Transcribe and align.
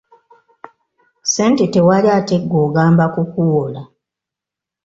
Ssente 1.23 1.65
tewali 1.73 2.07
ate 2.17 2.35
ggwe 2.41 2.57
ongamba 2.65 3.05
kukuwola! 3.13 3.81